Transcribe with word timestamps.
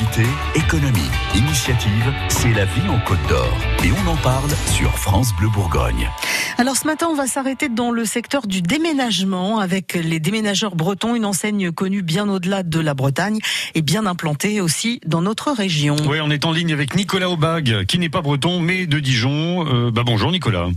Activité, 0.00 0.30
économie, 0.54 1.10
initiative, 1.34 2.14
c'est 2.28 2.52
la 2.54 2.64
vie 2.64 2.88
en 2.88 2.98
Côte 3.00 3.18
d'Or. 3.28 3.54
Et 3.84 3.90
on 3.92 4.10
en 4.10 4.16
parle 4.16 4.48
sur 4.66 4.90
France 4.92 5.34
Bleu 5.36 5.48
Bourgogne. 5.48 6.08
Alors 6.56 6.76
ce 6.76 6.86
matin, 6.86 7.08
on 7.10 7.14
va 7.14 7.26
s'arrêter 7.26 7.68
dans 7.68 7.90
le 7.90 8.06
secteur 8.06 8.46
du 8.46 8.62
déménagement 8.62 9.58
avec 9.58 9.92
les 9.92 10.18
déménageurs 10.18 10.74
bretons, 10.74 11.16
une 11.16 11.26
enseigne 11.26 11.70
connue 11.70 12.00
bien 12.00 12.30
au-delà 12.30 12.62
de 12.62 12.80
la 12.80 12.94
Bretagne 12.94 13.40
et 13.74 13.82
bien 13.82 14.06
implantée 14.06 14.62
aussi 14.62 15.00
dans 15.04 15.20
notre 15.20 15.52
région. 15.52 15.96
Oui, 16.08 16.18
on 16.22 16.30
est 16.30 16.46
en 16.46 16.52
ligne 16.52 16.72
avec 16.72 16.96
Nicolas 16.96 17.28
Aubag, 17.28 17.84
qui 17.84 17.98
n'est 17.98 18.08
pas 18.08 18.22
breton 18.22 18.60
mais 18.60 18.86
de 18.86 19.00
Dijon. 19.00 19.66
Euh, 19.66 19.90
bah 19.90 20.02
bonjour 20.06 20.30
Nicolas. 20.30 20.68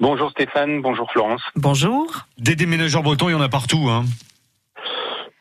Bonjour 0.00 0.30
Stéphane, 0.32 0.82
bonjour 0.82 1.08
Florence. 1.12 1.42
Bonjour. 1.54 2.26
Des 2.38 2.56
déménageurs 2.56 3.04
bretons, 3.04 3.28
il 3.28 3.32
y 3.32 3.36
en 3.36 3.40
a 3.40 3.48
partout. 3.48 3.88
Hein. 3.88 4.04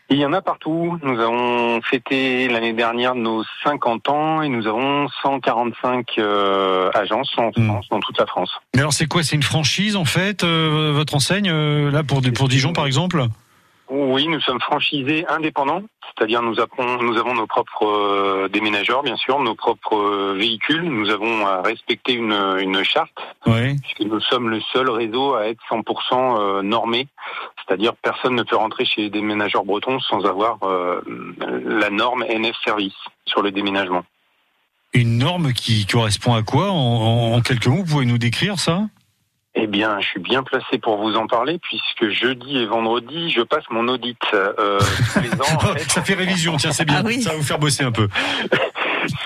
Il 0.10 0.18
y 0.18 0.26
en 0.26 0.34
a 0.34 0.42
partout. 0.42 1.00
Nous 1.02 1.20
avons 1.20 1.82
fêté 1.82 2.48
l'année 2.48 2.74
dernière 2.74 3.16
nos 3.16 3.44
50 3.64 4.08
ans 4.10 4.42
et 4.44 4.50
nous 4.50 4.68
avons 4.68 5.08
145 5.24 6.06
euh, 6.20 6.92
agences 6.94 7.34
en 7.38 7.50
Hmm. 7.56 7.66
France, 7.68 7.86
dans 7.90 8.00
toute 8.00 8.18
la 8.20 8.26
France. 8.28 8.52
Mais 8.76 8.82
alors 8.82 8.94
c'est 8.94 9.08
quoi? 9.08 9.24
C'est 9.24 9.36
une 9.36 9.44
franchise 9.44 9.96
en 9.96 10.06
fait, 10.06 10.44
euh, 10.44 10.92
votre 10.94 11.16
enseigne, 11.16 11.50
euh, 11.50 11.90
là 11.90 12.04
pour, 12.04 12.22
pour 12.36 12.48
Dijon 12.48 12.72
par 12.74 12.86
exemple? 12.86 13.24
Oui, 13.90 14.28
nous 14.28 14.40
sommes 14.42 14.60
franchisés 14.62 15.26
indépendants, 15.28 15.84
c'est-à-dire 16.18 16.42
nous, 16.42 16.60
avons- 16.60 17.02
nous 17.04 17.18
avons 17.18 17.36
nos 17.36 17.46
propres 17.46 17.86
euh, 17.86 18.48
déménageurs, 18.50 19.04
bien 19.04 19.16
sûr, 19.16 19.40
nos 19.40 19.54
propres 19.54 19.96
euh, 19.96 20.34
véhicules. 20.36 20.82
Nous 20.84 21.10
avons 21.12 21.46
à 21.46 21.62
respecter 21.62 22.14
une, 22.14 22.34
une 22.34 22.84
charte, 22.84 23.12
Oui. 23.46 23.76
puisque 23.82 24.12
nous 24.12 24.20
sommes 24.22 24.50
le 24.50 24.60
seul 24.74 24.90
réseau 24.90 25.36
à 25.36 25.48
être 25.50 25.60
100% 25.70 26.40
euh, 26.40 26.62
normé, 26.64 27.08
c'est-à-dire 27.66 27.94
personne 27.96 28.36
ne 28.36 28.44
peut 28.44 28.56
rentrer 28.56 28.86
chez 28.86 29.04
les 29.04 29.10
déménageurs 29.12 29.64
bretons 29.66 30.00
sans 30.00 30.26
avoir 30.26 30.58
la 31.08 31.90
norme 31.92 32.24
NF 32.28 32.56
Service 32.66 32.94
sur 33.28 33.42
le 33.44 33.52
déménagement. 33.52 34.04
Une 34.94 35.18
norme 35.20 35.54
qui 35.54 35.86
correspond 35.86 36.34
à 36.34 36.42
quoi? 36.42 36.70
En, 36.72 36.76
en- 36.76 37.34
en 37.36 37.42
quelques 37.42 37.68
mots, 37.68 37.84
vous 37.84 37.92
pouvez 37.94 38.06
nous 38.06 38.18
décrire 38.18 38.58
ça? 38.60 38.84
Eh 39.58 39.68
bien, 39.68 40.00
je 40.02 40.08
suis 40.08 40.20
bien 40.20 40.44
placé 40.44 40.78
pour 40.80 40.98
vous 40.98 41.16
en 41.16 41.28
parler 41.28 41.60
puisque 41.60 42.10
jeudi 42.10 42.58
et 42.58 42.66
vendredi, 42.66 43.32
je 43.32 43.42
passe 43.42 43.64
mon 43.70 43.88
audit 43.88 44.18
euh, 44.34 44.80
tous 45.14 45.22
les 45.22 45.32
ans. 45.34 45.56
en 45.56 45.60
fait. 45.74 45.90
Ça 45.90 46.04
fait 46.04 46.14
révision, 46.14 46.58
tiens, 46.58 46.72
c'est 46.74 46.84
bien. 46.86 46.98
Ah 47.00 47.04
oui. 47.06 47.22
Ça 47.22 47.32
va 47.32 47.38
vous 47.38 47.44
faire 47.44 47.60
bosser 47.60 47.84
un 47.84 47.92
peu. 47.92 48.08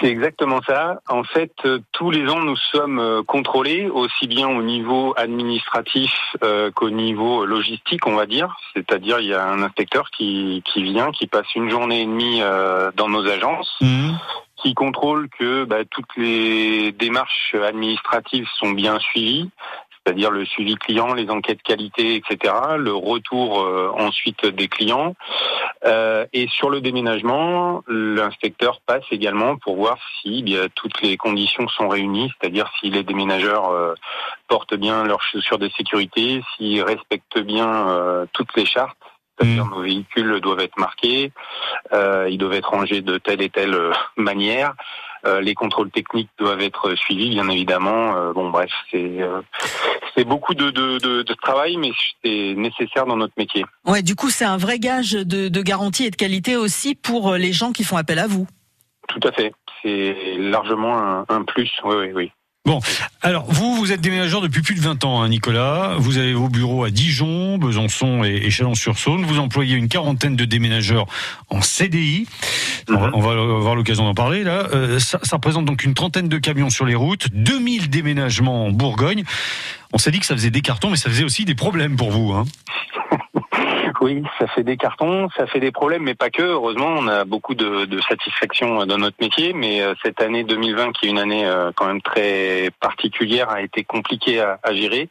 C'est 0.02 0.08
exactement 0.08 0.60
ça. 0.68 1.00
En 1.08 1.24
fait, 1.24 1.54
euh, 1.64 1.80
tous 1.94 2.12
les 2.12 2.28
ans, 2.30 2.42
nous 2.42 2.58
sommes 2.58 3.00
euh, 3.00 3.24
contrôlés 3.24 3.88
aussi 3.88 4.28
bien 4.28 4.50
au 4.50 4.62
niveau 4.62 5.14
administratif 5.16 6.12
euh, 6.44 6.70
qu'au 6.70 6.90
niveau 6.90 7.46
logistique, 7.46 8.06
on 8.06 8.14
va 8.16 8.26
dire. 8.26 8.54
C'est-à-dire, 8.76 9.22
il 9.22 9.28
y 9.28 9.34
a 9.34 9.46
un 9.48 9.64
inspecteur 9.64 10.10
qui, 10.12 10.62
qui 10.66 10.84
vient, 10.84 11.12
qui 11.12 11.28
passe 11.28 11.48
une 11.56 11.70
journée 11.70 12.02
et 12.02 12.06
demie 12.06 12.42
euh, 12.42 12.92
dans 12.98 13.08
nos 13.08 13.26
agences, 13.26 13.74
Mhm. 13.80 14.18
qui 14.58 14.74
contrôle 14.74 15.30
que 15.40 15.64
bah, 15.64 15.86
toutes 15.90 16.14
les 16.18 16.92
démarches 16.92 17.56
administratives 17.66 18.48
sont 18.58 18.72
bien 18.72 19.00
suivies, 19.00 19.50
c'est-à-dire 20.04 20.32
le 20.32 20.46
suivi 20.46 20.76
client, 20.76 21.14
les 21.14 21.30
enquêtes 21.30 21.62
qualité, 21.62 22.16
etc., 22.16 22.54
le 22.78 22.94
retour 22.94 23.62
euh, 23.62 23.92
ensuite 23.96 24.46
des 24.46 24.68
clients. 24.68 25.16
Euh, 25.86 26.26
et 26.34 26.48
sur 26.48 26.70
le 26.70 26.82
déménagement, 26.82 27.84
l'inspecteur 27.88 28.80
passe 28.86 29.06
également 29.12 29.58
pour 29.58 29.76
voir 29.76 29.98
si 30.22 30.44
bien, 30.44 30.68
toutes 30.76 31.02
les 31.02 31.18
conditions 31.18 31.68
sont 31.68 31.88
réunies, 31.88 32.32
c'est-à-dire 32.40 32.70
si 32.80 32.90
les 32.90 33.04
déménageurs 33.04 33.70
euh, 33.70 33.94
portent 34.48 34.76
bien 34.76 35.04
leurs 35.04 35.22
chaussures 35.22 35.60
de 35.60 35.70
sécurité, 35.70 36.42
s'ils 36.56 36.82
respectent 36.82 37.40
bien 37.40 37.90
euh, 37.90 38.26
toutes 38.34 38.56
les 38.56 38.66
chartes. 38.66 38.98
C'est-à-dire 39.40 39.68
nos 39.68 39.82
véhicules 39.82 40.42
doivent 40.42 40.60
être 40.60 40.78
marqués, 40.78 41.32
euh, 41.94 42.28
ils 42.30 42.38
doivent 42.38 42.54
être 42.54 42.72
rangés 42.72 43.02
de 43.02 43.18
telle 43.18 43.42
et 43.42 43.50
telle 43.50 43.74
euh, 43.74 43.94
manière. 44.18 44.74
Euh, 45.26 45.42
les 45.42 45.54
contrôles 45.54 45.92
techniques 45.92 46.30
doivent 46.38 46.62
être 46.62 46.96
suivis, 46.96 47.30
bien 47.30 47.48
évidemment. 47.50 48.16
Euh, 48.16 48.34
bon, 48.34 48.50
bref, 48.50 48.72
c'est 48.90 49.22
euh, 49.22 49.42
c'est 50.16 50.24
beaucoup 50.24 50.54
de, 50.54 50.70
de, 50.70 50.98
de, 51.00 51.22
de 51.24 51.34
travail, 51.34 51.78
mais 51.78 51.92
c'est 52.24 52.54
nécessaire 52.56 53.06
dans 53.06 53.18
notre 53.18 53.34
métier. 53.38 53.66
Ouais, 53.86 54.02
du 54.02 54.16
coup, 54.16 54.30
c'est 54.30 54.46
un 54.46 54.58
vrai 54.58 54.80
gage 54.80 55.12
de, 55.12 55.62
garantie 55.62 56.06
et 56.06 56.12
de 56.12 56.16
qualité 56.16 56.56
aussi 56.56 56.96
pour 56.96 57.34
les 57.34 57.52
gens 57.52 57.72
qui 57.72 57.84
font 57.84 57.98
appel 57.98 58.20
à 58.20 58.28
vous. 58.28 58.48
Tout 59.08 59.28
à 59.28 59.32
fait. 59.32 59.52
C'est 59.82 60.36
largement 60.38 60.98
un, 60.98 61.26
un 61.30 61.44
plus. 61.44 61.72
Oui, 61.84 61.96
oui, 61.96 62.12
oui. 62.14 62.32
Alors, 63.22 63.46
vous, 63.52 63.76
vous 63.76 63.92
êtes 63.92 64.02
déménageur 64.02 64.42
depuis 64.42 64.62
plus 64.62 64.76
de 64.76 64.82
20 64.82 65.04
ans, 65.04 65.22
hein, 65.22 65.30
Nicolas. 65.30 65.96
Vous 65.98 66.18
avez 66.18 66.34
vos 66.34 66.50
bureaux 66.50 66.84
à 66.84 66.92
Dijon, 66.92 67.58
Besançon 67.58 68.24
et, 68.24 68.36
et 68.44 68.50
Chalon-sur-Saône. 68.52 69.26
Vous 69.26 69.40
employez 69.40 69.76
une 69.76 69.88
quarantaine 69.88 70.36
de 70.36 70.46
déménageurs 70.46 71.06
en 71.50 71.62
CDI. 71.62 72.28
On 72.90 72.94
va, 72.98 73.08
Mhm. 73.08 73.12
on 73.16 73.20
va 73.22 73.32
avoir 73.32 73.76
l'occasion 73.76 74.04
d'en 74.04 74.14
parler, 74.14 74.44
là. 74.44 74.68
Euh, 74.74 75.00
ça, 75.00 75.20
ça 75.24 75.38
représente 75.38 75.66
donc 75.66 75.84
une 75.84 75.94
trentaine 75.94 76.28
de 76.30 76.38
camions 76.38 76.70
sur 76.70 76.86
les 76.86 76.96
routes, 76.96 77.28
2000 77.34 77.90
déménagements 77.90 78.66
en 78.68 78.72
Bourgogne. 78.72 79.24
On 79.94 79.98
s'est 79.98 80.12
dit 80.12 80.20
que 80.20 80.26
ça 80.26 80.36
faisait 80.36 80.52
des 80.52 80.62
cartons, 80.62 80.90
mais 80.92 80.98
ça 80.98 81.10
faisait 81.10 81.24
aussi 81.24 81.46
des 81.46 81.56
problèmes 81.56 81.96
pour 81.96 82.12
vous. 82.12 82.34
Hein. 82.34 82.46
Oui, 84.02 84.24
ça 84.38 84.48
fait 84.48 84.64
des 84.64 84.78
cartons, 84.78 85.28
ça 85.36 85.46
fait 85.48 85.60
des 85.60 85.72
problèmes, 85.74 86.04
mais 86.04 86.16
pas 86.16 86.30
que. 86.30 86.42
Heureusement, 86.42 86.88
on 86.88 87.08
a 87.08 87.26
beaucoup 87.26 87.54
de, 87.54 87.84
de 87.86 88.00
satisfaction 88.02 88.86
dans 88.86 88.98
notre 88.98 89.18
métier, 89.20 89.52
mais 89.52 89.82
euh, 89.82 89.94
cette 90.04 90.22
année 90.22 90.44
2020, 90.46 90.94
qui 90.94 91.08
est 91.08 91.10
une 91.10 91.20
année 91.20 91.46
euh, 91.46 91.72
quand 91.76 91.86
même 91.88 92.02
très 92.02 92.70
particulière, 92.80 93.50
a 93.50 93.62
été 93.62 93.84
compliquée 93.84 94.40
à, 94.40 94.58
à 94.64 94.74
gérer. 94.74 95.10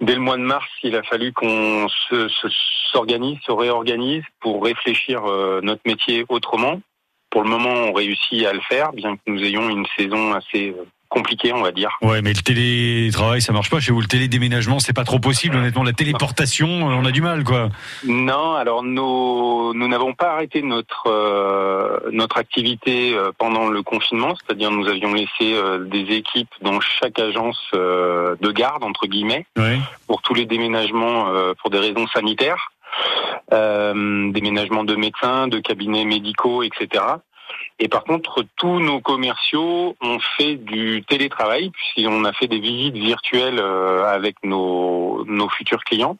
Dès 0.00 0.14
le 0.14 0.20
mois 0.20 0.36
de 0.38 0.42
mars, 0.42 0.66
il 0.82 0.96
a 0.96 1.02
fallu 1.02 1.32
qu'on 1.32 1.86
se- 1.88 2.28
se- 2.28 2.48
s'organise, 2.92 3.38
se, 3.46 3.52
réorganise 3.52 4.24
pour 4.40 4.64
réfléchir 4.64 5.24
euh, 5.26 5.60
notre 5.62 5.82
métier 5.84 6.24
autrement. 6.30 6.80
Pour 7.30 7.42
le 7.42 7.50
moment, 7.50 7.72
on 7.72 7.92
réussit 7.92 8.44
à 8.46 8.52
le 8.54 8.60
faire, 8.60 8.92
bien 8.92 9.16
que 9.16 9.20
nous 9.26 9.42
ayons 9.44 9.68
une 9.68 9.86
saison 9.98 10.32
assez 10.32 10.70
euh, 10.70 10.84
compliquée, 11.12 11.52
on 11.52 11.62
va 11.62 11.70
dire. 11.72 11.90
Ouais, 12.00 12.22
mais 12.22 12.32
le 12.32 12.40
télétravail, 12.42 13.40
ça 13.42 13.52
marche 13.52 13.70
pas 13.70 13.78
chez 13.80 13.92
vous. 13.92 14.00
Le 14.00 14.06
télédéménagement, 14.06 14.78
c'est 14.80 14.92
pas 14.94 15.04
trop 15.04 15.18
possible, 15.18 15.56
honnêtement. 15.56 15.82
La 15.84 15.92
téléportation, 15.92 16.68
euh, 16.68 16.94
on 16.94 17.04
a 17.04 17.10
du 17.12 17.20
mal, 17.22 17.44
quoi. 17.44 17.68
Non, 18.04 18.54
alors 18.54 18.82
nos, 18.82 19.74
nous 19.74 19.88
n'avons 19.88 20.14
pas 20.14 20.32
arrêté 20.32 20.62
notre 20.62 21.04
euh, 21.08 21.98
notre 22.10 22.38
activité 22.38 23.14
euh, 23.14 23.30
pendant 23.36 23.68
le 23.68 23.82
confinement, 23.82 24.34
c'est-à-dire 24.34 24.70
nous 24.70 24.88
avions 24.88 25.12
laissé 25.12 25.52
euh, 25.52 25.78
des 25.84 26.06
équipes 26.16 26.50
dans 26.62 26.80
chaque 26.80 27.18
agence 27.18 27.60
euh, 27.74 28.34
de 28.40 28.50
garde 28.50 28.82
entre 28.82 29.06
guillemets 29.06 29.46
Ouais. 29.58 29.78
pour 30.06 30.22
tous 30.22 30.34
les 30.34 30.46
déménagements 30.46 31.28
euh, 31.28 31.52
pour 31.60 31.70
des 31.70 31.78
raisons 31.78 32.06
sanitaires, 32.08 32.72
euh, 33.52 34.30
déménagements 34.32 34.84
de 34.84 34.94
médecins, 34.96 35.48
de 35.48 35.58
cabinets 35.58 36.04
médicaux, 36.04 36.62
etc. 36.62 37.04
Et 37.78 37.88
par 37.88 38.04
contre, 38.04 38.44
tous 38.56 38.80
nos 38.80 39.00
commerciaux 39.00 39.96
ont 40.00 40.18
fait 40.36 40.56
du 40.56 41.04
télétravail, 41.08 41.70
puisqu'on 41.70 42.24
a 42.24 42.32
fait 42.32 42.46
des 42.46 42.60
visites 42.60 42.94
virtuelles 42.94 43.58
euh, 43.58 44.04
avec 44.06 44.36
nos, 44.44 45.24
nos 45.26 45.48
futurs 45.48 45.82
clients. 45.84 46.16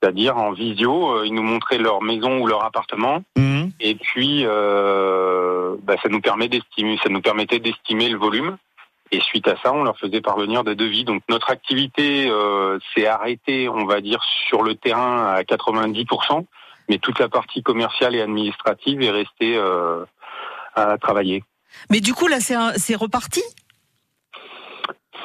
C'est-à-dire 0.00 0.36
en 0.36 0.52
visio, 0.52 1.10
euh, 1.10 1.26
ils 1.26 1.34
nous 1.34 1.42
montraient 1.42 1.78
leur 1.78 2.02
maison 2.02 2.38
ou 2.40 2.46
leur 2.46 2.64
appartement, 2.64 3.22
Mhm. 3.36 3.72
et 3.80 3.94
puis 3.96 4.42
euh, 4.44 5.74
bah, 5.82 5.96
ça 6.02 6.08
nous 6.08 6.20
permet 6.20 6.48
d'estimer, 6.48 6.98
ça 7.02 7.08
nous 7.08 7.20
permettait 7.20 7.58
d'estimer 7.58 8.08
le 8.08 8.18
volume. 8.18 8.56
Et 9.10 9.20
suite 9.20 9.48
à 9.48 9.56
ça, 9.62 9.72
on 9.72 9.84
leur 9.84 9.98
faisait 9.98 10.20
parvenir 10.20 10.64
des 10.64 10.74
devis. 10.74 11.04
Donc 11.04 11.22
notre 11.30 11.50
activité 11.50 12.28
euh, 12.28 12.78
s'est 12.94 13.06
arrêtée, 13.06 13.68
on 13.68 13.86
va 13.86 14.00
dire, 14.00 14.22
sur 14.48 14.62
le 14.62 14.74
terrain 14.74 15.32
à 15.32 15.42
90%, 15.42 16.44
mais 16.88 16.98
toute 16.98 17.18
la 17.18 17.28
partie 17.28 17.62
commerciale 17.62 18.14
et 18.14 18.20
administrative 18.20 19.02
est 19.02 19.10
restée 19.10 19.56
euh, 19.56 20.04
à 20.74 20.98
travailler. 20.98 21.42
Mais 21.90 22.00
du 22.00 22.14
coup, 22.14 22.26
là, 22.26 22.38
c'est 22.40 22.94
reparti? 22.94 23.42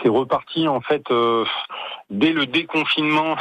C'est 0.01 0.09
reparti 0.09 0.67
en 0.67 0.81
fait 0.81 1.03
euh, 1.11 1.45
dès 2.09 2.33
le 2.33 2.45
déconfinement. 2.45 3.35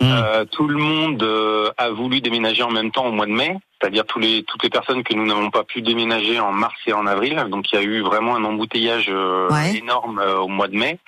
Mhm. 0.00 0.08
euh, 0.12 0.44
tout 0.44 0.68
le 0.68 0.78
monde 0.78 1.22
euh, 1.22 1.70
a 1.76 1.90
voulu 1.90 2.20
déménager 2.20 2.62
en 2.62 2.70
même 2.70 2.92
temps 2.92 3.06
au 3.06 3.12
mois 3.12 3.26
de 3.26 3.32
mai, 3.32 3.58
c'est-à-dire 3.80 4.04
tous 4.06 4.18
les 4.18 4.42
toutes 4.42 4.62
les 4.62 4.70
personnes 4.70 5.02
que 5.04 5.14
nous 5.14 5.26
n'avons 5.26 5.50
pas 5.50 5.64
pu 5.64 5.82
déménager 5.82 6.40
en 6.40 6.52
mars 6.52 6.76
et 6.86 6.92
en 6.92 7.06
avril. 7.06 7.46
Donc 7.50 7.72
il 7.72 7.76
y 7.76 7.78
a 7.78 7.82
eu 7.82 8.00
vraiment 8.02 8.34
un 8.36 8.44
embouteillage 8.44 9.08
euh, 9.08 9.48
Ouais. 9.50 9.76
énorme 9.76 10.18
euh, 10.18 10.38
au 10.38 10.48
mois 10.48 10.68
de 10.68 10.76
mai. 10.76 10.98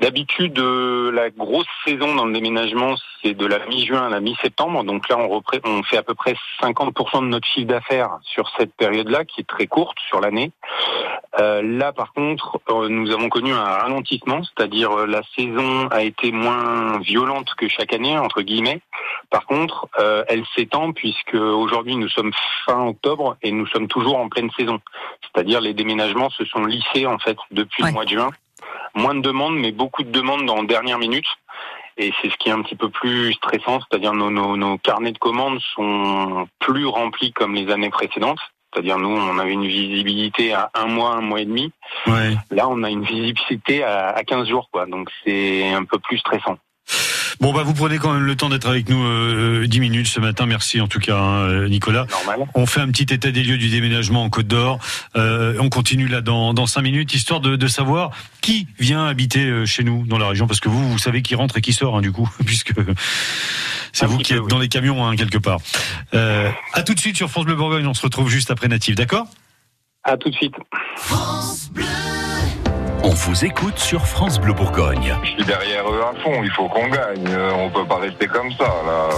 D'habitude, 0.00 0.56
euh, 0.60 1.10
la 1.10 1.30
grosse 1.30 1.66
saison 1.84 2.14
dans 2.14 2.24
le 2.24 2.32
déménagement, 2.32 2.94
c'est 3.20 3.34
de 3.34 3.46
la 3.46 3.58
mi-juin 3.66 4.06
à 4.06 4.08
la 4.08 4.20
mi-septembre. 4.20 4.84
Donc 4.84 5.08
là, 5.08 5.18
on, 5.18 5.82
fait 5.82 5.96
à 5.96 6.04
peu 6.04 6.14
près 6.14 6.36
50% 6.62 7.22
de 7.22 7.26
notre 7.26 7.48
chiffre 7.48 7.66
d'affaires 7.66 8.18
sur 8.22 8.48
cette 8.56 8.72
période-là, 8.74 9.24
qui 9.24 9.40
est 9.40 9.48
très 9.48 9.66
courte 9.66 9.98
sur 10.06 10.20
l'année. 10.20 10.52
Euh, 11.40 11.62
là, 11.62 11.92
par 11.92 12.12
contre, 12.12 12.60
euh, 12.68 12.88
nous 12.88 13.10
avons 13.10 13.28
connu 13.28 13.52
un 13.52 13.64
ralentissement, 13.64 14.42
c'est-à-dire 14.44 14.92
euh, 14.92 15.06
la 15.06 15.22
saison 15.36 15.88
a 15.88 16.02
été 16.02 16.30
moins 16.30 16.98
violente 17.00 17.54
que 17.56 17.68
chaque 17.68 17.92
année, 17.92 18.16
entre 18.16 18.42
guillemets. 18.42 18.80
Par 19.30 19.46
contre, 19.46 19.88
elle 20.28 20.44
s'étend 20.56 20.92
puisque 20.92 21.34
aujourd'hui 21.34 21.87
nous 21.96 22.08
sommes 22.08 22.32
fin 22.66 22.86
octobre 22.86 23.36
et 23.42 23.50
nous 23.52 23.66
sommes 23.66 23.88
toujours 23.88 24.18
en 24.18 24.28
pleine 24.28 24.50
saison. 24.56 24.80
C'est-à-dire 25.22 25.60
les 25.60 25.74
déménagements 25.74 26.30
se 26.30 26.44
sont 26.44 26.64
lissés 26.64 27.06
en 27.06 27.18
fait 27.18 27.36
depuis 27.50 27.82
Ouais. 27.82 27.90
le 27.90 27.94
mois 27.94 28.04
de 28.04 28.10
juin. 28.10 28.30
Moins 28.94 29.14
de 29.14 29.20
demandes, 29.20 29.56
mais 29.56 29.70
beaucoup 29.72 30.02
de 30.02 30.10
demandes 30.10 30.48
en 30.50 30.62
dernière 30.64 30.98
minute. 30.98 31.26
Et 31.96 32.12
c'est 32.22 32.30
ce 32.30 32.36
qui 32.36 32.48
est 32.48 32.52
un 32.52 32.62
petit 32.62 32.76
peu 32.76 32.88
plus 32.90 33.32
stressant, 33.34 33.80
c'est-à-dire 33.80 34.12
nos, 34.12 34.30
nos, 34.30 34.56
nos 34.56 34.78
carnets 34.78 35.12
de 35.12 35.18
commandes 35.18 35.58
sont 35.74 36.46
plus 36.60 36.86
remplis 36.86 37.32
comme 37.32 37.54
les 37.54 37.70
années 37.72 37.90
précédentes. 37.90 38.38
C'est-à-dire 38.72 38.98
nous, 38.98 39.08
on 39.08 39.38
avait 39.38 39.52
une 39.52 39.66
visibilité 39.66 40.52
à 40.52 40.70
un 40.74 40.86
mois, 40.86 41.12
un 41.14 41.22
mois 41.22 41.40
et 41.40 41.44
demi. 41.46 41.72
Ouais. 42.06 42.34
Là, 42.50 42.68
on 42.68 42.82
a 42.82 42.90
une 42.90 43.02
visibilité 43.02 43.82
à, 43.82 44.10
à 44.10 44.22
15 44.24 44.46
jours, 44.48 44.68
quoi. 44.70 44.86
Donc 44.86 45.08
c'est 45.24 45.72
un 45.72 45.84
peu 45.84 45.98
plus 45.98 46.18
stressant. 46.18 46.58
Bon, 47.40 47.52
bah, 47.52 47.62
vous 47.62 47.74
prenez 47.74 47.98
quand 47.98 48.12
même 48.12 48.24
le 48.24 48.36
temps 48.36 48.48
d'être 48.48 48.68
avec 48.68 48.88
nous 48.88 49.02
euh, 49.02 49.66
10 49.66 49.80
minutes 49.80 50.08
ce 50.08 50.20
matin. 50.20 50.46
Merci 50.46 50.80
en 50.80 50.88
tout 50.88 50.98
cas, 50.98 51.16
hein, 51.16 51.68
Nicolas. 51.68 52.06
Normal. 52.10 52.48
On 52.54 52.66
fait 52.66 52.80
un 52.80 52.88
petit 52.88 53.12
état 53.14 53.30
des 53.30 53.42
lieux 53.42 53.58
du 53.58 53.68
déménagement 53.68 54.24
en 54.24 54.30
Côte 54.30 54.48
d'Or. 54.48 54.78
Euh, 55.16 55.54
on 55.60 55.68
continue 55.68 56.08
là 56.08 56.20
dans, 56.20 56.54
dans 56.54 56.66
5 56.66 56.82
minutes, 56.82 57.14
histoire 57.14 57.40
de, 57.40 57.56
de 57.56 57.66
savoir 57.68 58.10
qui 58.40 58.66
vient 58.78 59.06
habiter 59.06 59.44
euh, 59.44 59.66
chez 59.66 59.84
nous 59.84 60.06
dans 60.06 60.18
la 60.18 60.28
région. 60.28 60.46
Parce 60.46 60.60
que 60.60 60.68
vous, 60.68 60.88
vous 60.90 60.98
savez 60.98 61.22
qui 61.22 61.34
rentre 61.34 61.58
et 61.58 61.60
qui 61.60 61.72
sort, 61.72 61.96
hein, 61.96 62.00
du 62.00 62.12
coup, 62.12 62.28
puisque 62.46 62.72
c'est 63.92 64.06
vous 64.06 64.18
qui 64.18 64.32
êtes 64.32 64.40
oui. 64.40 64.48
dans 64.48 64.58
les 64.58 64.68
camions, 64.68 65.06
hein, 65.06 65.16
quelque 65.16 65.38
part. 65.38 65.58
Euh, 66.14 66.50
à 66.72 66.82
tout 66.82 66.94
de 66.94 67.00
suite 67.00 67.16
sur 67.16 67.30
France 67.30 67.44
Bleu 67.44 67.54
Bourgogne. 67.54 67.86
On 67.86 67.94
se 67.94 68.02
retrouve 68.02 68.28
juste 68.28 68.50
après 68.50 68.68
Natif, 68.68 68.94
d'accord? 68.94 69.26
À 70.04 70.16
tout 70.16 70.30
de 70.30 70.34
suite. 70.34 70.54
Vous 73.28 73.44
écoute 73.44 73.78
sur 73.78 74.06
France 74.06 74.40
Bleu 74.40 74.54
Bourgogne. 74.54 75.14
Je 75.22 75.28
suis 75.32 75.44
derrière 75.44 75.82
eux 75.86 76.00
à 76.00 76.18
fond, 76.22 76.42
il 76.42 76.50
faut 76.50 76.66
qu'on 76.66 76.88
gagne. 76.88 77.26
Euh, 77.28 77.52
On 77.58 77.68
peut 77.68 77.84
pas 77.84 77.98
rester 77.98 78.26
comme 78.26 78.50
ça, 78.52 78.64
là. 78.64 79.08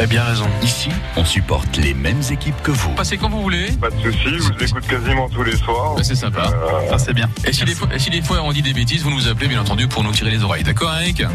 Eh 0.00 0.06
bien 0.06 0.24
raison. 0.24 0.46
Ici, 0.62 0.88
on 1.18 1.24
supporte 1.26 1.76
les 1.76 1.92
mêmes 1.92 2.22
équipes 2.30 2.60
que 2.62 2.70
vous. 2.70 2.94
Passez 2.94 3.18
quand 3.18 3.28
vous 3.28 3.42
voulez. 3.42 3.70
Pas 3.72 3.90
de 3.90 4.00
soucis, 4.00 4.38
je 4.38 4.42
vous 4.42 4.64
écoute 4.64 4.86
quasiment 4.86 5.28
tous 5.28 5.42
les 5.42 5.54
soirs. 5.56 5.96
Bah, 5.96 6.02
c'est 6.02 6.14
sympa. 6.14 6.46
Euh, 6.50 6.88
Ah, 6.90 6.98
c'est 6.98 7.12
bien. 7.12 7.28
Et 7.44 7.52
si, 7.52 7.66
des 7.66 7.74
fois, 7.74 7.88
et 7.94 7.98
si 7.98 8.08
des 8.08 8.22
fois 8.22 8.38
on 8.42 8.52
dit 8.52 8.62
des 8.62 8.72
bêtises, 8.72 9.02
vous 9.02 9.10
nous 9.10 9.28
appelez 9.28 9.48
bien 9.48 9.60
entendu 9.60 9.86
pour 9.86 10.02
nous 10.02 10.12
tirer 10.12 10.30
les 10.30 10.42
oreilles. 10.42 10.64
D'accord, 10.64 10.94
Eric 11.02 11.18
ouais, 11.18 11.26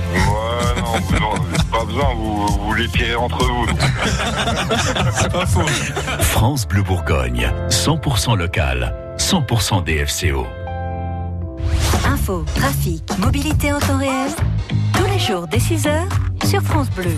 non, 0.82 1.00
vous 1.08 1.20
non, 1.20 1.34
pas 1.72 1.86
besoin, 1.86 2.14
vous, 2.16 2.48
vous 2.48 2.74
les 2.74 2.88
tirez 2.88 3.14
entre 3.16 3.44
vous. 3.46 3.68
donc. 3.68 3.80
C'est 5.22 5.32
pas 5.32 5.46
faux. 5.46 5.68
France 6.20 6.68
Bleu 6.68 6.82
Bourgogne, 6.82 7.52
100% 7.70 8.36
local, 8.36 8.96
100% 9.20 9.84
DFCO. 9.84 10.48
Trafic, 12.56 13.04
mobilité 13.20 13.74
en 13.74 13.80
temps 13.80 13.98
réel. 13.98 14.32
Tous 14.94 15.06
les 15.12 15.20
jours 15.20 15.46
dès 15.46 15.58
6h 15.58 15.92
sur 16.46 16.62
France 16.62 16.90
Bleu. 16.92 17.12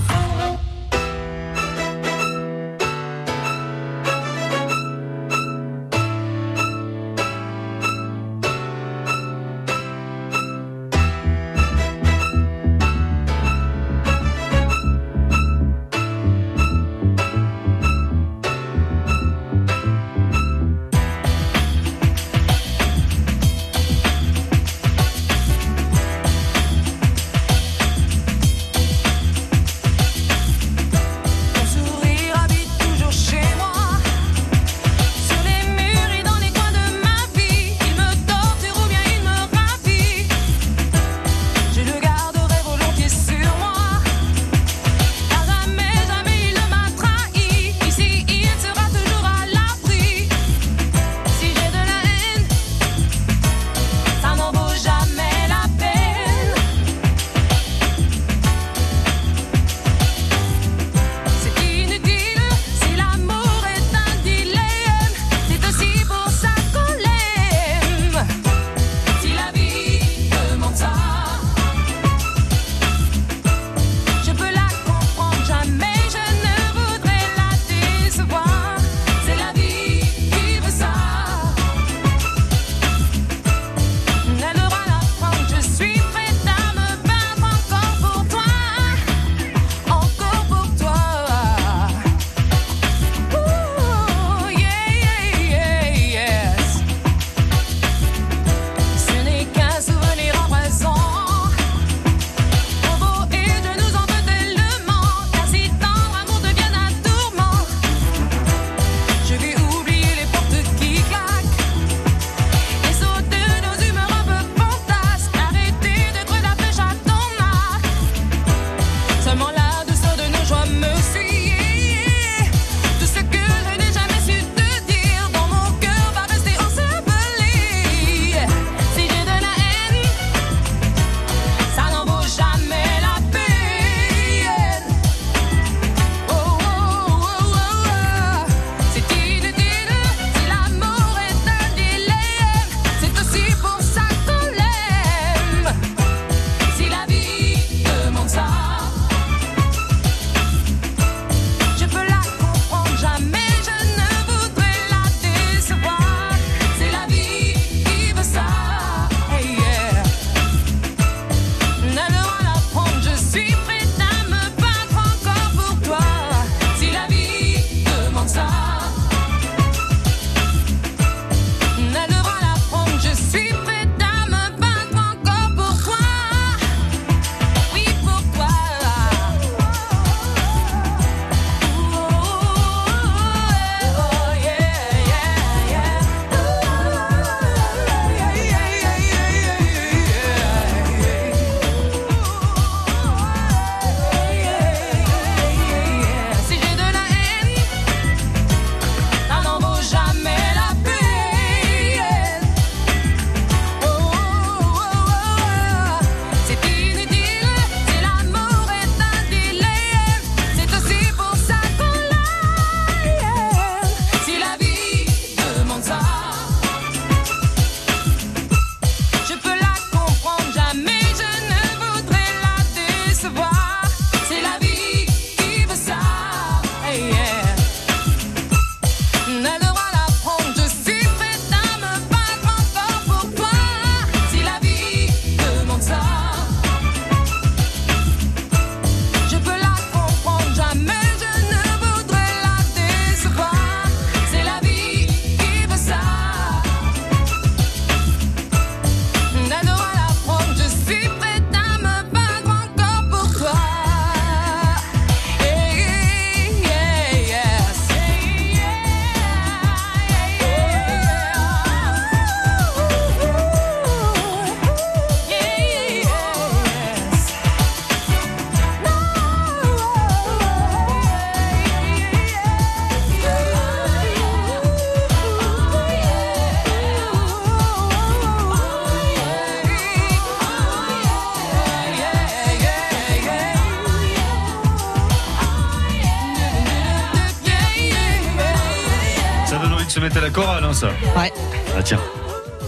La 290.26 290.32
chorale, 290.32 290.64
hein, 290.64 290.74
ça. 290.74 290.88
Ouais. 291.16 291.32
Ah 291.78 291.84
tiens. 291.84 292.00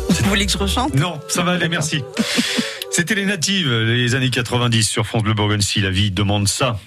Vous 0.09 0.29
voulez 0.29 0.45
que 0.45 0.51
je 0.51 0.59
rechante? 0.59 0.93
Non, 0.93 1.19
ça 1.27 1.41
va 1.41 1.53
aller, 1.53 1.67
merci. 1.67 2.03
C'était 2.91 3.15
les 3.15 3.25
natives, 3.25 3.71
les 3.71 4.13
années 4.13 4.29
90 4.29 4.87
sur 4.87 5.07
France 5.07 5.23
Bleu 5.23 5.33
Bourgogne. 5.33 5.61
Si 5.61 5.81
la 5.81 5.89
vie 5.89 6.11
demande 6.11 6.47
ça. 6.47 6.79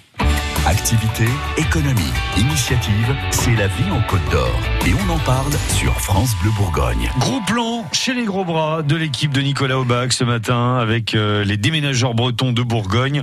Activité, 0.70 1.24
économie, 1.56 2.12
initiative, 2.38 3.16
c'est 3.32 3.56
la 3.56 3.66
vie 3.66 3.90
en 3.90 4.00
Côte 4.02 4.20
d'Or. 4.30 4.56
Et 4.86 4.92
on 4.94 5.12
en 5.12 5.18
parle 5.18 5.52
sur 5.68 5.92
France 6.00 6.36
Bleu 6.40 6.52
Bourgogne. 6.56 7.10
Gros 7.18 7.40
plan 7.40 7.84
chez 7.90 8.14
les 8.14 8.24
gros 8.24 8.44
bras 8.44 8.84
de 8.84 8.94
l'équipe 8.94 9.32
de 9.32 9.40
Nicolas 9.40 9.80
Aubac 9.80 10.12
ce 10.12 10.22
matin 10.22 10.76
avec 10.76 11.16
euh, 11.16 11.42
les 11.42 11.56
déménageurs 11.56 12.14
bretons 12.14 12.52
de 12.52 12.62
Bourgogne. 12.62 13.22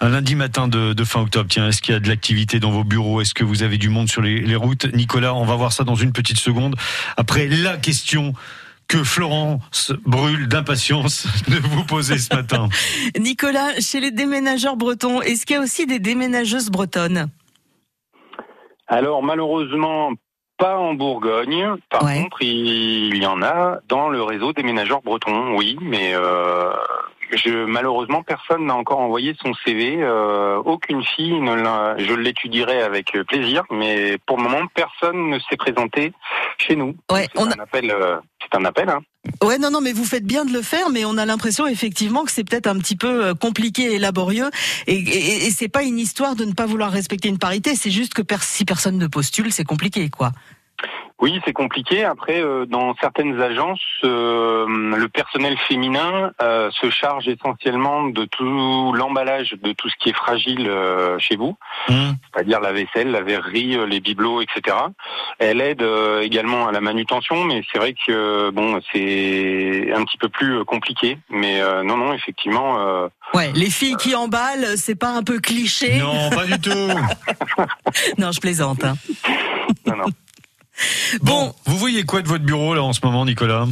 Un 0.00 0.08
lundi 0.08 0.36
matin 0.36 0.68
de, 0.68 1.04
fin 1.04 1.20
octobre. 1.20 1.50
Tiens, 1.50 1.68
est-ce 1.68 1.82
qu'il 1.82 1.92
y 1.92 1.96
a 1.98 2.00
de 2.00 2.08
l'activité 2.08 2.60
dans 2.60 2.70
vos 2.70 2.82
bureaux? 2.82 3.20
Est-ce 3.20 3.34
que 3.34 3.44
vous 3.44 3.62
avez 3.62 3.76
du 3.76 3.90
monde 3.90 4.08
sur 4.08 4.22
les 4.22 4.56
routes? 4.56 4.86
Nicolas, 4.94 5.34
on 5.34 5.44
va 5.44 5.54
voir 5.54 5.72
ça 5.72 5.84
dans 5.84 5.96
une 5.96 6.12
petite 6.12 6.40
seconde. 6.40 6.76
Après 7.18 7.46
la 7.46 7.76
question 7.76 8.32
que 8.88 9.02
Florence 9.02 9.92
brûle 10.04 10.48
d'impatience 10.48 11.26
de 11.48 11.56
vous 11.56 11.84
poser 11.84 12.18
ce 12.18 12.34
matin. 12.34 12.68
Nicolas, 13.18 13.80
chez 13.80 14.00
les 14.00 14.10
déménageurs 14.10 14.76
bretons, 14.76 15.20
est-ce 15.22 15.44
qu'il 15.46 15.56
y 15.56 15.58
a 15.58 15.62
aussi 15.62 15.86
des 15.86 15.98
déménageuses 15.98 16.70
bretonnes? 16.70 17.28
Alors 18.88 19.22
malheureusement, 19.22 20.12
pas 20.58 20.76
en 20.78 20.94
Bourgogne. 20.94 21.74
Par 21.90 22.04
Ouais. 22.04 22.22
contre, 22.22 22.42
il 22.42 23.16
y 23.16 23.26
en 23.26 23.42
a 23.42 23.80
dans 23.88 24.08
le 24.08 24.22
réseau 24.22 24.52
déménageurs 24.52 25.02
bretons, 25.02 25.56
oui, 25.56 25.76
mais 25.82 26.12
euh, 26.14 26.70
je, 27.32 27.64
malheureusement, 27.64 28.22
personne 28.22 28.66
n'a 28.66 28.74
encore 28.74 28.98
envoyé 29.00 29.34
son 29.42 29.52
CV. 29.64 29.96
euh, 30.00 30.56
aucune 30.64 31.02
fille 31.02 31.40
ne 31.40 31.54
l'a. 31.54 31.96
Je 31.98 32.12
l'étudierai 32.14 32.82
avec 32.82 33.12
plaisir, 33.28 33.64
mais 33.70 34.18
pour 34.26 34.36
le 34.36 34.42
moment, 34.44 34.66
personne 34.74 35.30
ne 35.30 35.38
s'est 35.38 35.56
présenté 35.56 36.12
chez 36.58 36.76
nous. 36.76 36.96
Ouais, 37.10 37.28
C'est 37.34 37.40
on 37.40 37.46
a- 37.50 37.54
un 37.54 37.62
appel. 37.62 37.90
euh, 37.90 38.16
c'est 38.42 38.56
un 38.58 38.64
appel. 38.64 38.88
Hein. 38.88 39.00
Ouais, 39.42 39.58
non, 39.58 39.70
non, 39.70 39.80
mais 39.80 39.92
vous 39.92 40.04
faites 40.04 40.24
bien 40.24 40.44
de 40.44 40.52
le 40.52 40.62
faire, 40.62 40.88
mais 40.90 41.04
on 41.04 41.18
a 41.18 41.26
l'impression 41.26 41.66
effectivement 41.66 42.24
que 42.24 42.30
c'est 42.30 42.44
peut-être 42.48 42.68
un 42.68 42.78
petit 42.78 42.94
peu 42.96 43.26
euh, 43.26 43.34
compliqué 43.34 43.92
et 43.94 43.98
laborieux, 43.98 44.50
et, 44.86 44.94
et, 44.94 45.46
et 45.46 45.50
c'est 45.50 45.68
pas 45.68 45.82
une 45.82 45.98
histoire 45.98 46.36
de 46.36 46.44
ne 46.44 46.52
pas 46.52 46.66
vouloir 46.66 46.92
respecter 46.92 47.28
une 47.28 47.38
parité, 47.38 47.74
c'est 47.74 47.90
juste 47.90 48.14
que 48.14 48.22
per- 48.22 48.36
si 48.40 48.64
personne 48.64 48.98
ne 48.98 49.06
postule, 49.08 49.50
c'est 49.52 49.64
compliqué, 49.64 50.08
quoi. 50.10 50.30
Oui, 51.18 51.40
c'est 51.46 51.54
compliqué. 51.54 52.04
Après, 52.04 52.42
euh, 52.42 52.66
dans 52.66 52.94
certaines 53.00 53.40
agences, 53.40 53.80
euh, 54.04 54.66
le 54.96 55.08
personnel 55.08 55.56
féminin 55.66 56.30
euh, 56.42 56.70
se 56.72 56.90
charge 56.90 57.26
essentiellement 57.26 58.04
de 58.08 58.26
tout 58.26 58.92
l'emballage 58.92 59.54
de 59.62 59.72
tout 59.72 59.88
ce 59.88 59.94
qui 59.98 60.10
est 60.10 60.16
fragile 60.16 60.66
euh, 60.68 61.18
chez 61.18 61.36
vous, 61.36 61.56
Hum. 61.88 62.16
c'est-à-dire 62.34 62.60
la 62.60 62.72
vaisselle, 62.72 63.10
la 63.12 63.22
verrerie, 63.22 63.76
euh, 63.76 63.86
les 63.86 64.00
bibelots, 64.00 64.42
etc. 64.42 64.76
Elle 65.38 65.60
aide 65.62 65.80
euh, 65.82 66.20
également 66.20 66.68
à 66.68 66.72
la 66.72 66.80
manutention, 66.82 67.44
mais 67.44 67.62
c'est 67.72 67.78
vrai 67.78 67.94
que 67.94 68.12
euh, 68.12 68.50
bon, 68.50 68.78
c'est 68.92 69.90
un 69.94 70.04
petit 70.04 70.18
peu 70.18 70.28
plus 70.28 70.64
compliqué. 70.66 71.16
Mais 71.30 71.62
euh, 71.62 71.82
non, 71.82 71.96
non, 71.96 72.12
effectivement, 72.12 72.78
euh, 72.80 73.08
Ouais, 73.34 73.50
les 73.54 73.70
filles 73.70 73.96
qui 73.96 74.14
emballent, 74.14 74.76
c'est 74.76 74.94
pas 74.98 75.10
un 75.10 75.22
peu 75.22 75.38
cliché? 75.40 75.98
Non, 75.98 76.28
pas 76.30 76.44
du 76.44 76.60
tout. 76.60 76.70
Non, 78.18 78.32
je 78.32 78.40
plaisante. 78.40 78.84
hein. 78.84 78.94
non, 79.86 79.96
non. 79.96 80.04
Bon, 81.22 81.54
vous 81.64 81.76
voyez 81.78 82.04
quoi 82.04 82.22
de 82.22 82.28
votre 82.28 82.44
bureau 82.44 82.74
là 82.74 82.82
en 82.82 82.92
ce 82.92 83.00
moment, 83.04 83.24
Nicolas? 83.24 83.66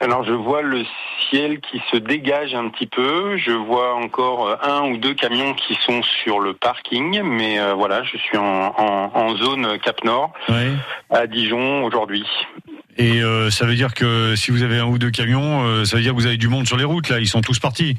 Alors 0.00 0.24
je 0.24 0.32
vois 0.32 0.60
le 0.62 0.84
ciel 1.30 1.58
qui 1.60 1.80
se 1.90 1.96
dégage 1.96 2.54
un 2.54 2.68
petit 2.68 2.86
peu. 2.86 3.36
Je 3.38 3.50
vois 3.52 3.94
encore 3.96 4.46
euh, 4.48 4.56
un 4.62 4.90
ou 4.90 4.98
deux 4.98 5.14
camions 5.14 5.54
qui 5.54 5.74
sont 5.86 6.02
sur 6.22 6.38
le 6.38 6.52
parking, 6.52 7.22
mais 7.22 7.58
euh, 7.58 7.72
voilà, 7.74 8.04
je 8.04 8.16
suis 8.18 8.36
en, 8.36 8.74
en- 8.76 9.10
en 9.14 9.36
zone 9.36 9.78
Cap 9.78 10.04
Nord 10.04 10.32
Ouais. 10.50 10.72
à 11.10 11.26
Dijon 11.26 11.82
aujourd'hui. 11.84 12.24
Et 12.98 13.22
euh, 13.22 13.50
ça 13.50 13.64
veut 13.66 13.74
dire 13.74 13.94
que 13.94 14.36
si 14.36 14.50
vous 14.50 14.62
avez 14.62 14.78
un 14.78 14.86
ou 14.86 14.98
deux 14.98 15.10
camions, 15.10 15.64
euh, 15.66 15.84
ça 15.84 15.96
veut 15.96 16.02
dire 16.02 16.12
que 16.12 16.16
vous 16.18 16.26
avez 16.26 16.36
du 16.38 16.48
monde 16.48 16.66
sur 16.66 16.76
les 16.76 16.84
routes 16.84 17.08
là. 17.08 17.18
Ils 17.18 17.26
sont 17.28 17.40
tous 17.40 17.58
partis. 17.58 17.96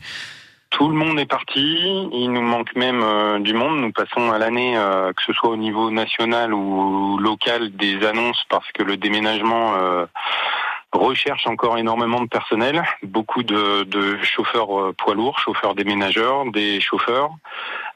Tout 0.69 0.89
le 0.89 0.95
monde 0.95 1.19
est 1.19 1.25
parti. 1.25 2.07
Il 2.12 2.31
nous 2.31 2.41
manque 2.41 2.75
même 2.75 3.01
euh, 3.01 3.39
du 3.39 3.53
monde. 3.53 3.79
Nous 3.79 3.91
passons 3.91 4.31
à 4.31 4.38
l'année, 4.38 4.77
euh, 4.77 5.13
que 5.13 5.24
ce 5.24 5.33
soit 5.33 5.50
au 5.50 5.57
niveau 5.57 5.91
national 5.91 6.53
ou 6.53 7.17
local, 7.17 7.71
des 7.71 8.05
annonces 8.05 8.43
parce 8.50 8.69
que 8.74 8.83
le 8.83 8.97
déménagement 8.97 9.75
euh, 9.75 10.05
recherche 10.91 11.47
encore 11.47 11.77
énormément 11.77 12.21
de 12.21 12.27
personnel. 12.27 12.83
Beaucoup 13.01 13.43
de, 13.43 13.83
de 13.83 14.17
chauffeurs 14.24 14.93
poids 14.97 15.15
lourds, 15.15 15.39
chauffeurs 15.39 15.74
déménageurs, 15.74 16.45
des 16.51 16.81
chauffeurs. 16.81 17.29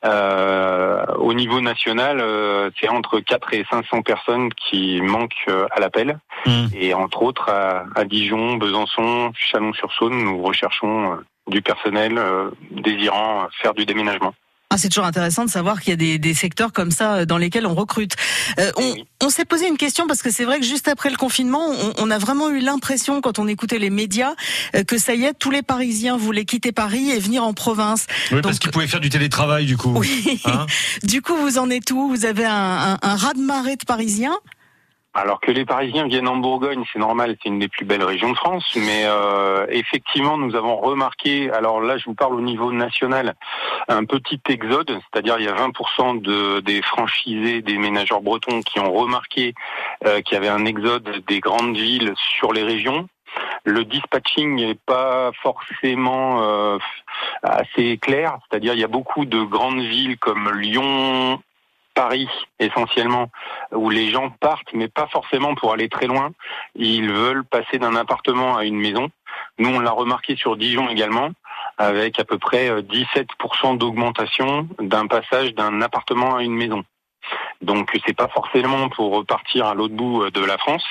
Euh, 0.05 1.05
au 1.17 1.33
niveau 1.33 1.61
national, 1.61 2.23
c'est 2.79 2.89
entre 2.89 3.19
4 3.19 3.53
et 3.53 3.65
500 3.69 4.01
personnes 4.01 4.53
qui 4.53 5.01
manquent 5.01 5.49
à 5.71 5.79
l'appel. 5.79 6.19
Hum. 6.45 6.69
Et 6.73 6.93
entre 6.93 7.21
autres, 7.23 7.49
à, 7.49 7.83
à 7.95 8.05
Dijon, 8.05 8.55
Besançon, 8.55 9.31
Chalon-sur-Saône, 9.35 10.23
nous 10.23 10.41
recherchons 10.41 11.19
du 11.47 11.61
personnel 11.61 12.17
euh, 12.17 12.49
désirant 12.71 13.47
faire 13.61 13.73
du 13.73 13.85
déménagement. 13.85 14.33
Ah, 14.73 14.77
c'est 14.77 14.87
toujours 14.87 15.05
intéressant 15.05 15.43
de 15.43 15.49
savoir 15.49 15.81
qu'il 15.81 15.89
y 15.89 15.93
a 15.93 15.97
des, 15.97 16.17
des 16.17 16.33
secteurs 16.33 16.71
comme 16.71 16.91
ça 16.91 17.15
euh, 17.15 17.25
dans 17.25 17.37
lesquels 17.37 17.65
on 17.65 17.73
recrute. 17.75 18.15
Euh, 18.57 18.71
on 19.21 19.29
s'est 19.29 19.43
posé 19.43 19.67
une 19.67 19.75
question 19.75 20.07
parce 20.07 20.21
que 20.21 20.31
c'est 20.31 20.45
vrai 20.45 20.61
que 20.61 20.65
juste 20.65 20.87
après 20.87 21.09
le 21.09 21.17
confinement, 21.17 21.67
on, 21.67 21.93
on 21.97 22.09
a 22.09 22.17
vraiment 22.17 22.49
eu 22.49 22.59
l'impression, 22.59 23.19
quand 23.19 23.37
on 23.37 23.49
écoutait 23.49 23.79
les 23.79 23.89
médias, 23.89 24.33
euh, 24.75 24.85
que 24.85 24.97
ça 24.97 25.13
y 25.13 25.25
est, 25.25 25.33
tous 25.33 25.51
les 25.51 25.61
Parisiens 25.61 26.15
voulaient 26.15 26.45
quitter 26.45 26.71
Paris 26.71 27.11
et 27.11 27.19
venir 27.19 27.43
en 27.43 27.53
province. 27.53 28.07
Oui, 28.31 28.39
parce 28.41 28.59
qu'ils 28.59 28.71
pouvaient 28.71 28.87
faire 28.87 29.01
du 29.01 29.09
télétravail 29.09 29.65
du 29.65 29.75
coup. 29.75 29.93
Oui. 29.93 30.41
Hein 30.45 30.65
du 31.03 31.21
coup, 31.21 31.35
vous 31.35 31.57
en 31.57 31.69
êtes 31.69 31.91
où? 31.91 32.07
Vous 32.07 32.23
avez 32.23 32.45
un, 32.45 32.93
un, 32.93 32.97
un 33.01 33.15
raz-de-marée 33.17 33.75
de 33.75 33.83
Parisiens? 33.85 34.37
Alors 35.13 35.41
que 35.41 35.51
les 35.51 35.65
Parisiens 35.65 36.07
viennent 36.07 36.29
en 36.29 36.37
Bourgogne, 36.37 36.85
c'est 36.91 36.99
normal, 36.99 37.35
c'est 37.43 37.49
une 37.49 37.59
des 37.59 37.67
plus 37.67 37.83
belles 37.83 38.03
régions 38.03 38.29
de 38.29 38.37
France, 38.37 38.77
mais 38.77 39.03
euh, 39.05 39.65
effectivement, 39.69 40.37
nous 40.37 40.55
avons 40.55 40.77
remarqué, 40.77 41.51
alors 41.51 41.81
là 41.81 41.97
je 41.97 42.05
vous 42.05 42.13
parle 42.13 42.35
au 42.35 42.41
niveau 42.41 42.71
national, 42.71 43.35
un 43.89 44.05
petit 44.05 44.39
exode, 44.47 44.89
c'est-à-dire 44.89 45.35
il 45.37 45.45
y 45.45 45.49
a 45.49 45.53
20% 45.53 46.21
de, 46.21 46.61
des 46.61 46.81
franchisés, 46.81 47.61
des 47.61 47.77
ménageurs 47.77 48.21
bretons 48.21 48.61
qui 48.61 48.79
ont 48.79 48.93
remarqué 48.93 49.53
euh, 50.05 50.21
qu'il 50.21 50.35
y 50.35 50.37
avait 50.37 50.47
un 50.47 50.63
exode 50.63 51.23
des 51.27 51.41
grandes 51.41 51.75
villes 51.75 52.13
sur 52.15 52.53
les 52.53 52.63
régions. 52.63 53.09
Le 53.65 53.83
dispatching 53.83 54.55
n'est 54.55 54.75
pas 54.75 55.31
forcément 55.41 56.41
euh, 56.41 56.77
assez 57.43 57.97
clair, 57.97 58.37
c'est-à-dire 58.49 58.75
il 58.75 58.79
y 58.79 58.85
a 58.85 58.87
beaucoup 58.87 59.25
de 59.25 59.43
grandes 59.43 59.81
villes 59.81 60.17
comme 60.17 60.51
Lyon, 60.51 61.41
Paris 61.93 62.29
essentiellement, 62.59 63.29
où 63.71 63.89
les 63.89 64.09
gens 64.09 64.29
partent, 64.29 64.73
mais 64.73 64.87
pas 64.87 65.07
forcément 65.07 65.55
pour 65.55 65.73
aller 65.73 65.89
très 65.89 66.07
loin. 66.07 66.31
Ils 66.75 67.11
veulent 67.11 67.45
passer 67.45 67.79
d'un 67.79 67.95
appartement 67.95 68.57
à 68.57 68.65
une 68.65 68.77
maison. 68.77 69.09
Nous, 69.57 69.69
on 69.69 69.79
l'a 69.79 69.91
remarqué 69.91 70.35
sur 70.35 70.57
Dijon 70.57 70.89
également, 70.89 71.29
avec 71.77 72.19
à 72.19 72.23
peu 72.23 72.37
près 72.37 72.69
euh, 72.69 72.81
17% 72.81 73.77
d'augmentation 73.77 74.67
d'un 74.79 75.07
passage 75.07 75.53
d'un 75.53 75.81
appartement 75.81 76.35
à 76.35 76.43
une 76.43 76.55
maison. 76.55 76.83
Donc, 77.61 77.91
c'est 78.05 78.15
pas 78.15 78.27
forcément 78.27 78.89
pour 78.89 79.11
repartir 79.11 79.67
à 79.67 79.73
l'autre 79.73 79.93
bout 79.93 80.23
euh, 80.23 80.31
de 80.31 80.43
la 80.43 80.57
France, 80.57 80.85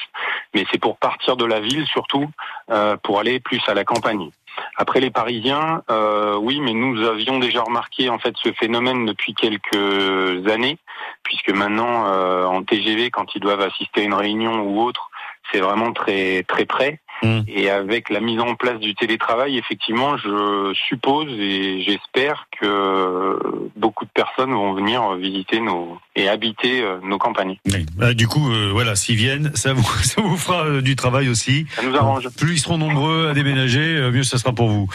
mais 0.54 0.64
c'est 0.70 0.78
pour 0.78 0.96
partir 0.98 1.36
de 1.36 1.44
la 1.44 1.60
ville 1.60 1.86
surtout, 1.86 2.28
euh, 2.70 2.96
pour 3.02 3.18
aller 3.18 3.40
plus 3.40 3.60
à 3.66 3.74
la 3.74 3.84
campagne. 3.84 4.30
Après 4.76 5.00
les 5.00 5.10
Parisiens, 5.10 5.82
euh, 5.90 6.36
oui, 6.36 6.60
mais 6.60 6.72
nous 6.72 7.06
avions 7.06 7.38
déjà 7.38 7.62
remarqué 7.62 8.08
en 8.08 8.18
fait 8.18 8.34
ce 8.42 8.52
phénomène 8.52 9.06
depuis 9.06 9.34
quelques 9.34 10.46
années, 10.48 10.78
puisque 11.22 11.50
maintenant 11.50 12.06
euh, 12.06 12.44
en 12.46 12.62
TGV, 12.62 13.10
quand 13.10 13.34
ils 13.34 13.40
doivent 13.40 13.60
assister 13.60 14.02
à 14.02 14.04
une 14.04 14.14
réunion 14.14 14.62
ou 14.62 14.82
autre, 14.82 15.10
c'est 15.52 15.60
vraiment 15.60 15.92
très 15.92 16.42
très 16.44 16.64
près. 16.64 17.00
Mm. 17.22 17.40
Et 17.48 17.70
avec 17.70 18.10
la 18.10 18.20
mise 18.20 18.40
en 18.40 18.54
place 18.54 18.78
du 18.78 18.94
télétravail, 18.94 19.58
effectivement, 19.58 20.16
je 20.16 20.72
suppose 20.88 21.28
et 21.30 21.82
j'espère 21.82 22.46
que 22.60 23.38
beaucoup 23.76 24.04
de 24.04 24.10
personnes 24.10 24.52
vont 24.52 24.72
venir 24.72 25.14
visiter 25.16 25.60
nos 25.60 25.98
et 26.16 26.28
habiter 26.28 26.82
euh, 26.82 26.98
nos 27.02 27.18
campagnes. 27.18 27.58
Oui. 27.66 27.86
Bah, 27.96 28.14
du 28.14 28.26
coup, 28.26 28.50
euh, 28.50 28.70
voilà, 28.72 28.96
s'ils 28.96 29.16
viennent, 29.16 29.52
ça 29.54 29.72
vous, 29.72 29.86
ça 30.02 30.20
vous 30.20 30.36
fera 30.36 30.64
euh, 30.64 30.80
du 30.80 30.96
travail 30.96 31.28
aussi. 31.28 31.66
Ça 31.76 31.82
nous 31.82 31.94
arrange. 31.96 32.28
Plus 32.38 32.54
ils 32.54 32.58
seront 32.58 32.78
nombreux 32.78 33.28
à 33.28 33.34
déménager, 33.34 33.96
euh, 33.96 34.10
mieux 34.10 34.22
ça 34.22 34.38
sera 34.38 34.52
pour 34.52 34.68
vous. 34.68 34.88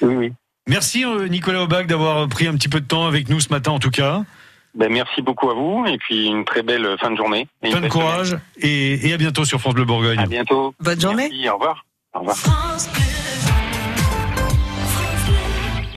Oui, 0.00 0.14
oui. 0.16 0.32
Merci 0.66 1.04
euh, 1.04 1.28
Nicolas 1.28 1.62
Aubac 1.62 1.86
d'avoir 1.86 2.26
pris 2.28 2.46
un 2.46 2.54
petit 2.54 2.70
peu 2.70 2.80
de 2.80 2.86
temps 2.86 3.06
avec 3.06 3.28
nous 3.28 3.40
ce 3.40 3.50
matin 3.50 3.72
en 3.72 3.78
tout 3.78 3.90
cas. 3.90 4.24
Ben, 4.74 4.90
merci 4.92 5.22
beaucoup 5.22 5.50
à 5.50 5.54
vous 5.54 5.84
et 5.86 5.98
puis 5.98 6.26
une 6.26 6.44
très 6.44 6.62
belle 6.62 6.96
fin 6.98 7.10
de 7.10 7.16
journée. 7.16 7.46
Et 7.62 7.70
Plein 7.70 7.80
de 7.80 7.88
courage 7.88 8.36
et, 8.58 9.08
et 9.08 9.12
à 9.12 9.16
bientôt 9.16 9.44
sur 9.44 9.60
France 9.60 9.74
Bleu 9.74 9.84
semaine. 9.84 9.96
À 9.96 10.00
Bourgogne. 10.02 10.26
bientôt. 10.28 10.74
Bonne 10.80 11.00
journée. 11.00 11.28
Merci, 11.30 11.48
au 11.48 11.54
revoir. 11.54 11.84
Au 12.14 12.18
revoir. 12.20 12.36
France 12.36 12.88
Bleu. 12.92 13.03